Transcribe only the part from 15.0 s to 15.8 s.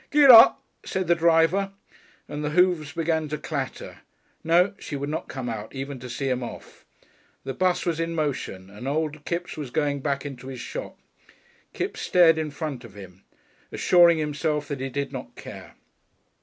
not care.